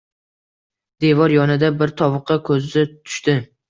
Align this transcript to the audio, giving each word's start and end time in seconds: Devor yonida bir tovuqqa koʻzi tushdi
Devor 1.05 1.35
yonida 1.37 1.71
bir 1.85 1.97
tovuqqa 2.03 2.43
koʻzi 2.53 2.91
tushdi 3.01 3.43